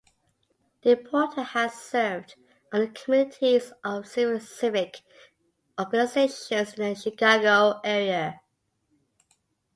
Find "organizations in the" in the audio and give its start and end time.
5.79-6.99